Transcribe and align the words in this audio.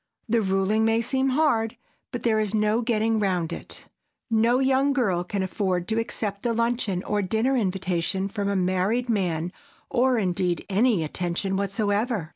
The 0.27 0.41
ruling 0.41 0.83
may 0.83 0.99
seem 1.03 1.29
hard, 1.29 1.77
but 2.11 2.23
there 2.23 2.39
is 2.39 2.55
no 2.55 2.81
getting 2.81 3.19
round 3.19 3.53
it. 3.53 3.87
No 4.31 4.57
young 4.57 4.93
girl 4.93 5.23
can 5.23 5.43
afford 5.43 5.87
to 5.89 5.99
accept 5.99 6.43
a 6.47 6.53
luncheon 6.53 7.03
or 7.03 7.21
dinner 7.21 7.55
invitation 7.55 8.27
from 8.27 8.49
a 8.49 8.55
married 8.55 9.09
man 9.09 9.53
or, 9.91 10.17
indeed, 10.17 10.65
any 10.71 11.03
attention 11.03 11.55
whatsoever. 11.55 12.29